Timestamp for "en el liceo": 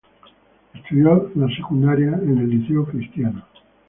2.23-2.85